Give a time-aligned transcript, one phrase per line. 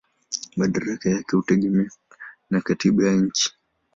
[0.57, 1.89] Madaraka yake hutegemea
[2.49, 3.53] na katiba ya nchi.